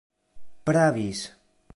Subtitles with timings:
[0.69, 1.21] pravis